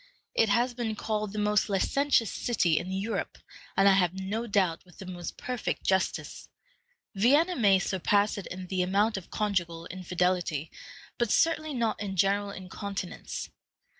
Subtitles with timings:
[0.33, 3.37] It has been called the most licentious city in Europe,
[3.77, 6.49] and I have no doubt with the most perfect justice.
[7.13, 10.71] Vienna may surpass it in the amount of conjugal infidelity,
[11.19, 13.51] but certainly not in general incontinence.